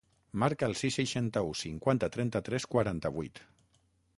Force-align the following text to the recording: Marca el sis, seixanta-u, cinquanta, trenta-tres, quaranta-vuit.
Marca 0.43 0.69
el 0.69 0.73
sis, 0.79 0.95
seixanta-u, 0.99 1.53
cinquanta, 1.59 2.09
trenta-tres, 2.17 2.67
quaranta-vuit. 2.73 3.45